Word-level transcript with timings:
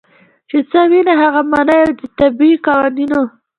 چې 0.49 0.57
څۀ 0.69 0.81
ويني 0.91 1.13
هغه 1.23 1.41
مني 1.51 1.77
او 1.85 1.91
د 1.99 2.01
طبعي 2.19 2.53
قوانینو 2.65 3.21